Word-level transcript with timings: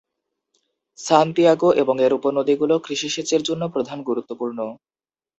Santiago 0.99 1.69
এবং 1.81 1.95
এর 2.01 2.11
উপনদীগুলি 2.13 2.75
কৃষি 2.85 3.09
সেচের 3.09 3.41
জন্য 3.43 3.63
প্রধান 3.75 3.99
গুরুত্বপূর্ণ। 4.01 4.59